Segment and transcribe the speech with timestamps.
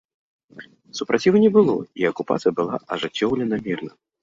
[0.99, 3.91] Супраціву не было, і акупацыя была ажыццёўлена мірна.